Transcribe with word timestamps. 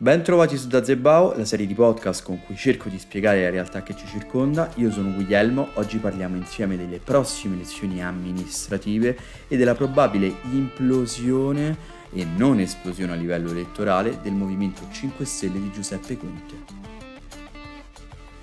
Ben 0.00 0.22
trovati 0.22 0.56
su 0.56 0.68
Dazebao, 0.68 1.36
la 1.36 1.44
serie 1.44 1.66
di 1.66 1.74
podcast 1.74 2.22
con 2.22 2.40
cui 2.44 2.54
cerco 2.54 2.88
di 2.88 3.00
spiegare 3.00 3.42
la 3.42 3.50
realtà 3.50 3.82
che 3.82 3.96
ci 3.96 4.06
circonda. 4.06 4.70
Io 4.76 4.92
sono 4.92 5.12
Guglielmo, 5.12 5.70
oggi 5.74 5.98
parliamo 5.98 6.36
insieme 6.36 6.76
delle 6.76 7.00
prossime 7.00 7.56
elezioni 7.56 8.00
amministrative 8.00 9.18
e 9.48 9.56
della 9.56 9.74
probabile 9.74 10.32
implosione 10.52 11.76
e 12.12 12.24
non 12.24 12.60
esplosione 12.60 13.10
a 13.10 13.16
livello 13.16 13.50
elettorale 13.50 14.20
del 14.22 14.34
Movimento 14.34 14.82
5 14.88 15.24
Stelle 15.24 15.60
di 15.60 15.72
Giuseppe 15.72 16.16
Conte. 16.16 16.77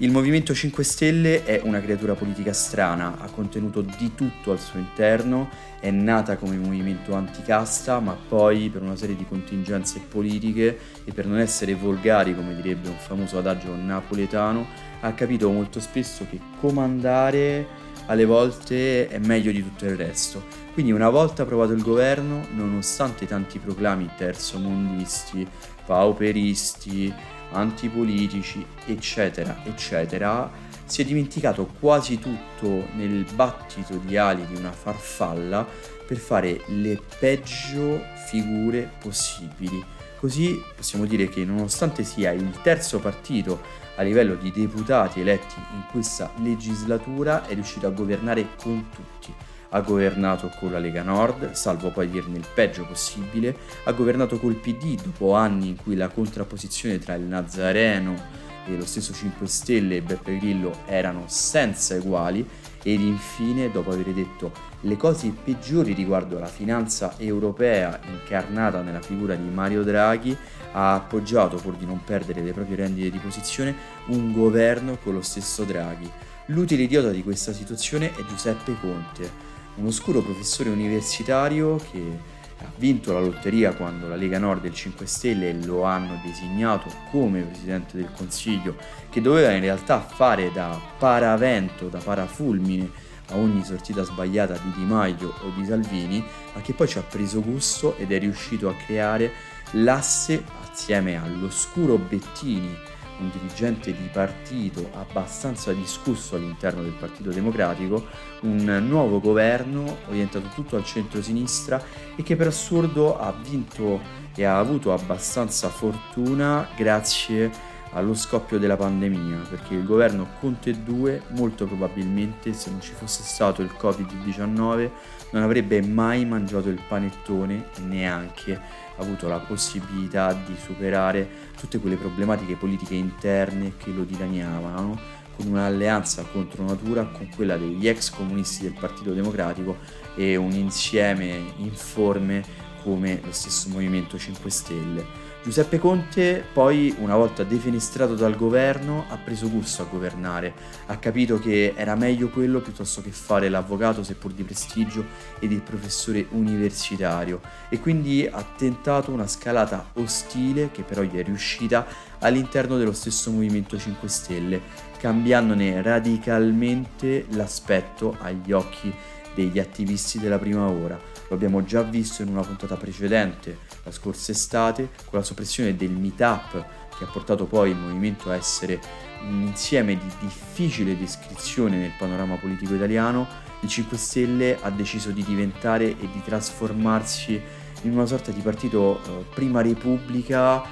Il 0.00 0.12
Movimento 0.12 0.54
5 0.54 0.84
Stelle 0.84 1.42
è 1.42 1.60
una 1.64 1.80
creatura 1.80 2.14
politica 2.14 2.52
strana, 2.52 3.16
ha 3.18 3.28
contenuto 3.30 3.80
di 3.80 4.14
tutto 4.14 4.52
al 4.52 4.60
suo 4.60 4.78
interno, 4.78 5.48
è 5.80 5.90
nata 5.90 6.36
come 6.36 6.56
movimento 6.56 7.16
anticasta, 7.16 7.98
ma 7.98 8.16
poi 8.28 8.68
per 8.68 8.82
una 8.82 8.94
serie 8.94 9.16
di 9.16 9.26
contingenze 9.26 10.00
politiche 10.08 10.78
e 11.02 11.12
per 11.12 11.26
non 11.26 11.40
essere 11.40 11.74
volgari, 11.74 12.36
come 12.36 12.54
direbbe 12.54 12.88
un 12.88 12.96
famoso 12.96 13.38
adagio 13.38 13.74
napoletano, 13.74 14.68
ha 15.00 15.12
capito 15.14 15.50
molto 15.50 15.80
spesso 15.80 16.24
che 16.30 16.38
comandare 16.60 17.66
alle 18.06 18.24
volte 18.24 19.08
è 19.08 19.18
meglio 19.18 19.50
di 19.50 19.64
tutto 19.64 19.84
il 19.84 19.96
resto. 19.96 20.44
Quindi 20.74 20.92
una 20.92 21.10
volta 21.10 21.42
approvato 21.42 21.72
il 21.72 21.82
governo, 21.82 22.46
nonostante 22.54 23.26
tanti 23.26 23.58
proclami 23.58 24.08
terzomondisti, 24.16 25.44
pauperisti, 25.84 27.12
antipolitici, 27.52 28.64
eccetera, 28.86 29.62
eccetera, 29.64 30.50
si 30.84 31.02
è 31.02 31.04
dimenticato 31.04 31.66
quasi 31.78 32.18
tutto 32.18 32.88
nel 32.94 33.26
battito 33.34 33.96
di 33.96 34.16
ali 34.16 34.46
di 34.46 34.56
una 34.56 34.72
farfalla 34.72 35.66
per 36.06 36.16
fare 36.16 36.62
le 36.68 37.00
peggio 37.18 38.02
figure 38.26 38.90
possibili. 38.98 39.84
Così 40.18 40.60
possiamo 40.74 41.04
dire 41.04 41.28
che 41.28 41.44
nonostante 41.44 42.02
sia 42.02 42.32
il 42.32 42.50
terzo 42.62 42.98
partito 42.98 43.60
a 43.96 44.02
livello 44.02 44.34
di 44.34 44.50
deputati 44.50 45.20
eletti 45.20 45.54
in 45.74 45.82
questa 45.90 46.32
legislatura, 46.42 47.46
è 47.46 47.54
riuscito 47.54 47.86
a 47.86 47.90
governare 47.90 48.48
con 48.56 48.88
tutti 48.94 49.34
ha 49.70 49.80
governato 49.80 50.50
con 50.58 50.72
la 50.72 50.78
Lega 50.78 51.02
Nord, 51.02 51.52
salvo 51.52 51.90
poi 51.90 52.08
dirne 52.08 52.38
il 52.38 52.46
peggio 52.54 52.86
possibile, 52.86 53.56
ha 53.84 53.92
governato 53.92 54.38
col 54.38 54.54
PD 54.54 55.00
dopo 55.00 55.34
anni 55.34 55.68
in 55.68 55.76
cui 55.76 55.94
la 55.94 56.08
contrapposizione 56.08 56.98
tra 56.98 57.14
il 57.14 57.22
Nazareno 57.22 58.46
e 58.66 58.76
lo 58.76 58.86
stesso 58.86 59.12
5 59.12 59.46
Stelle 59.46 59.96
e 59.96 60.02
Beppe 60.02 60.38
Grillo 60.38 60.80
erano 60.86 61.24
senza 61.26 61.94
eguali 61.94 62.46
ed 62.82 63.00
infine, 63.00 63.70
dopo 63.70 63.90
aver 63.90 64.12
detto 64.12 64.52
le 64.82 64.96
cose 64.96 65.32
peggiori 65.42 65.92
riguardo 65.92 66.36
alla 66.36 66.46
finanza 66.46 67.14
europea 67.18 67.98
incarnata 68.06 68.82
nella 68.82 69.00
figura 69.00 69.34
di 69.34 69.48
Mario 69.48 69.82
Draghi, 69.82 70.36
ha 70.72 70.94
appoggiato, 70.94 71.56
pur 71.56 71.76
di 71.76 71.86
non 71.86 72.04
perdere 72.04 72.42
le 72.42 72.52
proprie 72.52 72.76
rendite 72.76 73.10
di 73.10 73.18
posizione, 73.18 73.74
un 74.06 74.32
governo 74.32 74.98
con 75.02 75.14
lo 75.14 75.22
stesso 75.22 75.64
Draghi. 75.64 76.08
L'utile 76.46 76.84
idiota 76.84 77.10
di 77.10 77.22
questa 77.22 77.52
situazione 77.52 78.14
è 78.14 78.24
Giuseppe 78.24 78.76
Conte, 78.80 79.56
un 79.76 79.86
oscuro 79.86 80.20
professore 80.20 80.70
universitario 80.70 81.76
che 81.90 82.36
ha 82.60 82.70
vinto 82.76 83.12
la 83.12 83.20
lotteria 83.20 83.72
quando 83.74 84.08
la 84.08 84.16
Lega 84.16 84.38
Nord 84.38 84.64
e 84.64 84.68
il 84.68 84.74
5 84.74 85.06
Stelle 85.06 85.52
lo 85.52 85.84
hanno 85.84 86.20
designato 86.24 86.90
come 87.10 87.42
Presidente 87.42 87.96
del 87.96 88.10
Consiglio, 88.16 88.76
che 89.08 89.20
doveva 89.20 89.52
in 89.52 89.60
realtà 89.60 90.00
fare 90.00 90.50
da 90.52 90.78
paravento, 90.98 91.88
da 91.88 91.98
parafulmine 91.98 92.90
a 93.30 93.36
ogni 93.36 93.62
sortita 93.62 94.02
sbagliata 94.02 94.54
di 94.54 94.72
Di 94.74 94.84
Maio 94.84 95.34
o 95.42 95.52
di 95.54 95.64
Salvini, 95.64 96.24
ma 96.54 96.60
che 96.60 96.72
poi 96.72 96.88
ci 96.88 96.98
ha 96.98 97.02
preso 97.02 97.40
gusto 97.42 97.96
ed 97.96 98.10
è 98.10 98.18
riuscito 98.18 98.68
a 98.68 98.74
creare 98.74 99.32
l'asse 99.72 100.42
assieme 100.62 101.16
all'oscuro 101.16 101.96
Bettini 101.96 102.87
un 103.18 103.30
dirigente 103.30 103.92
di 103.92 104.08
partito 104.12 104.90
abbastanza 104.94 105.72
discusso 105.72 106.36
all'interno 106.36 106.82
del 106.82 106.92
Partito 106.92 107.30
Democratico, 107.30 108.06
un 108.42 108.84
nuovo 108.86 109.20
governo 109.20 109.98
orientato 110.08 110.48
tutto 110.54 110.76
al 110.76 110.84
centro-sinistra 110.84 111.82
e 112.16 112.22
che 112.22 112.36
per 112.36 112.48
assurdo 112.48 113.18
ha 113.18 113.32
vinto 113.32 114.00
e 114.34 114.44
ha 114.44 114.58
avuto 114.58 114.92
abbastanza 114.92 115.68
fortuna 115.68 116.68
grazie 116.76 117.50
allo 117.92 118.14
scoppio 118.14 118.58
della 118.58 118.76
pandemia, 118.76 119.38
perché 119.48 119.74
il 119.74 119.84
governo 119.84 120.28
Conte 120.40 120.82
2 120.82 121.22
molto 121.28 121.66
probabilmente 121.66 122.52
se 122.52 122.70
non 122.70 122.80
ci 122.80 122.92
fosse 122.92 123.22
stato 123.22 123.62
il 123.62 123.70
Covid-19 123.78 124.90
non 125.30 125.42
avrebbe 125.42 125.82
mai 125.82 126.24
mangiato 126.24 126.68
il 126.68 126.80
panettone 126.86 127.66
e 127.76 127.80
neanche 127.80 128.60
avuto 128.96 129.28
la 129.28 129.38
possibilità 129.38 130.32
di 130.32 130.54
superare 130.56 131.28
tutte 131.58 131.78
quelle 131.78 131.96
problematiche 131.96 132.56
politiche 132.56 132.94
interne 132.94 133.74
che 133.76 133.90
lo 133.90 134.04
dilaniavano 134.04 135.16
con 135.36 135.46
un'alleanza 135.46 136.24
contro 136.32 136.64
natura 136.64 137.04
con 137.04 137.28
quella 137.34 137.56
degli 137.56 137.86
ex 137.86 138.10
comunisti 138.10 138.64
del 138.64 138.76
Partito 138.78 139.12
Democratico 139.12 139.76
e 140.16 140.34
un 140.34 140.50
insieme 140.50 141.52
informe 141.58 142.42
come 142.82 143.20
lo 143.22 143.32
stesso 143.32 143.68
Movimento 143.68 144.18
5 144.18 144.50
Stelle. 144.50 145.17
Giuseppe 145.40 145.78
Conte 145.78 146.44
poi, 146.52 146.94
una 146.98 147.14
volta 147.14 147.44
defenestrato 147.44 148.14
dal 148.14 148.36
governo, 148.36 149.04
ha 149.08 149.16
preso 149.16 149.48
gusto 149.48 149.82
a 149.82 149.86
governare, 149.86 150.52
ha 150.86 150.96
capito 150.98 151.38
che 151.38 151.74
era 151.76 151.94
meglio 151.94 152.28
quello 152.28 152.60
piuttosto 152.60 153.00
che 153.00 153.10
fare 153.10 153.48
l'avvocato 153.48 154.02
seppur 154.02 154.32
di 154.32 154.42
prestigio 154.42 155.04
ed 155.38 155.52
il 155.52 155.62
professore 155.62 156.26
universitario. 156.30 157.40
E 157.70 157.78
quindi 157.78 158.28
ha 158.30 158.44
tentato 158.56 159.12
una 159.12 159.28
scalata 159.28 159.90
ostile 159.94 160.70
che 160.72 160.82
però 160.82 161.02
gli 161.02 161.16
è 161.16 161.22
riuscita 161.22 161.86
all'interno 162.18 162.76
dello 162.76 162.92
stesso 162.92 163.30
Movimento 163.30 163.78
5 163.78 164.08
Stelle, 164.08 164.60
cambiandone 164.98 165.80
radicalmente 165.80 167.26
l'aspetto 167.30 168.16
agli 168.20 168.50
occhi 168.50 168.92
degli 169.34 169.58
attivisti 169.58 170.18
della 170.18 170.38
prima 170.38 170.68
ora. 170.68 171.00
Lo 171.28 171.34
abbiamo 171.34 171.64
già 171.64 171.82
visto 171.82 172.22
in 172.22 172.28
una 172.28 172.42
puntata 172.42 172.76
precedente, 172.76 173.58
la 173.84 173.92
scorsa 173.92 174.32
estate, 174.32 174.90
con 175.08 175.18
la 175.18 175.24
soppressione 175.24 175.76
del 175.76 175.90
meetup 175.90 176.64
che 176.96 177.04
ha 177.04 177.08
portato 177.08 177.46
poi 177.46 177.70
il 177.70 177.76
movimento 177.76 178.30
a 178.30 178.34
essere 178.34 178.80
un 179.22 179.42
insieme 179.42 179.96
di 179.96 180.10
difficile 180.20 180.96
descrizione 180.96 181.76
nel 181.76 181.92
panorama 181.96 182.36
politico 182.36 182.74
italiano, 182.74 183.26
il 183.60 183.68
5 183.68 183.96
Stelle 183.96 184.58
ha 184.60 184.70
deciso 184.70 185.10
di 185.10 185.22
diventare 185.22 185.86
e 185.86 186.08
di 186.12 186.22
trasformarsi 186.24 187.40
in 187.82 187.92
una 187.92 188.06
sorta 188.06 188.32
di 188.32 188.40
partito 188.40 189.00
eh, 189.00 189.24
prima 189.34 189.62
repubblica 189.62 190.62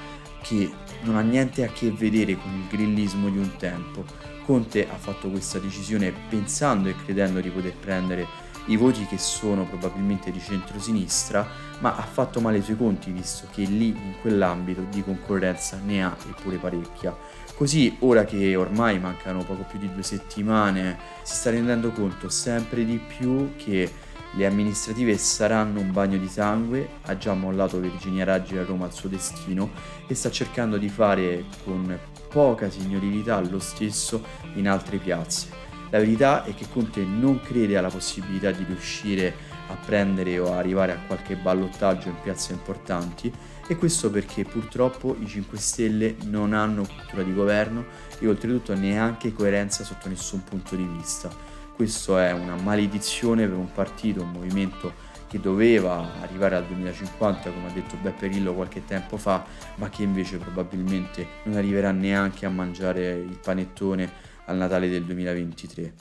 che 0.41 0.69
non 1.01 1.15
ha 1.15 1.21
niente 1.21 1.63
a 1.63 1.69
che 1.69 1.91
vedere 1.91 2.37
con 2.37 2.53
il 2.53 2.67
grillismo 2.67 3.29
di 3.29 3.37
un 3.37 3.55
tempo. 3.57 4.05
Conte 4.45 4.89
ha 4.89 4.95
fatto 4.95 5.29
questa 5.29 5.59
decisione 5.59 6.13
pensando 6.29 6.87
e 6.87 6.95
credendo 7.03 7.41
di 7.41 7.49
poter 7.49 7.73
prendere 7.73 8.25
i 8.67 8.77
voti 8.77 9.05
che 9.05 9.17
sono 9.17 9.65
probabilmente 9.65 10.31
di 10.31 10.39
centrosinistra, 10.39 11.45
ma 11.79 11.95
ha 11.95 12.01
fatto 12.01 12.39
male 12.39 12.57
i 12.57 12.61
suoi 12.61 12.77
conti 12.77 13.11
visto 13.11 13.47
che 13.51 13.63
lì 13.63 13.87
in 13.87 14.13
quell'ambito 14.21 14.85
di 14.89 15.03
concorrenza 15.03 15.79
ne 15.83 16.03
ha 16.03 16.15
eppure 16.29 16.57
parecchia. 16.57 17.15
Così 17.55 17.97
ora 17.99 18.23
che 18.23 18.55
ormai 18.55 18.99
mancano 18.99 19.43
poco 19.43 19.63
più 19.63 19.79
di 19.79 19.91
due 19.91 20.03
settimane 20.03 20.97
si 21.23 21.35
sta 21.35 21.49
rendendo 21.49 21.91
conto 21.91 22.29
sempre 22.29 22.85
di 22.85 22.99
più 22.99 23.55
che 23.55 23.91
le 24.33 24.45
amministrative 24.45 25.17
saranno 25.17 25.79
un 25.79 25.91
bagno 25.91 26.17
di 26.17 26.27
sangue, 26.27 26.87
ha 27.03 27.17
già 27.17 27.33
mollato 27.33 27.79
Virginia 27.79 28.25
Raggi 28.25 28.57
a 28.57 28.63
Roma 28.63 28.85
al 28.85 28.93
suo 28.93 29.09
destino 29.09 29.71
e 30.05 30.13
sta 30.13 30.29
cercando 30.29 30.77
di 30.77 30.89
fare 30.89 31.45
con 31.63 31.97
poca 32.29 32.69
signorilità 32.69 33.39
lo 33.39 33.59
stesso 33.59 34.21
in 34.55 34.67
altre 34.67 34.97
piazze. 34.97 35.66
La 35.89 35.99
verità 35.99 36.43
è 36.43 36.53
che 36.53 36.67
Conte 36.69 37.03
non 37.03 37.39
crede 37.41 37.77
alla 37.77 37.89
possibilità 37.89 38.51
di 38.51 38.65
riuscire 38.65 39.33
a 39.69 39.75
prendere 39.75 40.37
o 40.39 40.53
arrivare 40.53 40.91
a 40.91 40.99
qualche 41.05 41.35
ballottaggio 41.35 42.09
in 42.09 42.19
piazze 42.21 42.53
importanti 42.53 43.31
e 43.67 43.75
questo 43.75 44.09
perché 44.09 44.43
purtroppo 44.43 45.15
i 45.19 45.27
5 45.27 45.57
Stelle 45.57 46.15
non 46.25 46.53
hanno 46.53 46.85
cultura 46.85 47.23
di 47.23 47.33
governo 47.33 47.85
e 48.19 48.27
oltretutto 48.27 48.75
neanche 48.75 49.33
coerenza 49.33 49.83
sotto 49.83 50.09
nessun 50.09 50.43
punto 50.43 50.75
di 50.75 50.85
vista. 50.85 51.29
Questo 51.73 52.17
è 52.17 52.31
una 52.31 52.55
maledizione 52.55 53.45
per 53.45 53.57
un 53.57 53.71
partito, 53.71 54.23
un 54.23 54.31
movimento 54.31 55.15
che 55.27 55.39
doveva 55.39 56.21
arrivare 56.21 56.55
al 56.55 56.65
2050, 56.65 57.51
come 57.51 57.67
ha 57.67 57.71
detto 57.71 57.97
Beppe 58.01 58.29
Grillo 58.29 58.53
qualche 58.53 58.85
tempo 58.85 59.17
fa, 59.17 59.45
ma 59.75 59.89
che 59.89 60.03
invece 60.03 60.37
probabilmente 60.37 61.27
non 61.43 61.57
arriverà 61.57 61.91
neanche 61.91 62.45
a 62.45 62.49
mangiare 62.49 63.11
il 63.11 63.37
panettone 63.41 64.35
al 64.47 64.57
Natale 64.57 64.89
del 64.89 65.05
2023. 65.05 65.93